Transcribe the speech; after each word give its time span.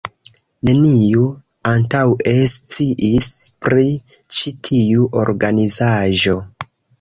Neniu 0.67 1.25
antaŭe 1.71 2.33
sciis 2.53 3.27
pri 3.67 3.85
ĉi 4.39 4.55
tiu 4.71 5.07
organizaĵo. 5.27 6.37